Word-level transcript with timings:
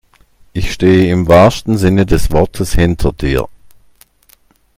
Ich 0.51 0.73
stehe 0.73 1.13
im 1.13 1.27
wahrsten 1.27 1.77
Sinne 1.77 2.07
des 2.07 2.31
Wortes 2.31 2.73
hinter 2.73 3.13
dir. 3.13 3.47